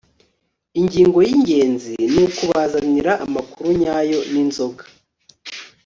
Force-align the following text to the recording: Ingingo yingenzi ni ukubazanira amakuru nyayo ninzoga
Ingingo 0.79 1.17
yingenzi 1.27 1.93
ni 2.13 2.21
ukubazanira 2.27 3.11
amakuru 3.25 3.67
nyayo 3.81 4.19
ninzoga 4.31 4.83